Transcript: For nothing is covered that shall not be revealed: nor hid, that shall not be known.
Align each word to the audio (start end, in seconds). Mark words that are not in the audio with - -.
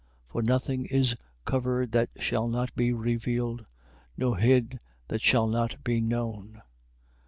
For 0.29 0.41
nothing 0.41 0.85
is 0.85 1.15
covered 1.45 1.91
that 1.91 2.09
shall 2.19 2.47
not 2.47 2.73
be 2.75 2.91
revealed: 2.91 3.67
nor 4.17 4.35
hid, 4.37 4.79
that 5.09 5.21
shall 5.21 5.45
not 5.45 5.83
be 5.83 6.01
known. 6.01 6.59